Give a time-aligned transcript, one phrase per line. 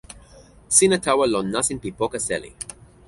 [0.75, 2.51] sina tawa lon nasin pi poka seli.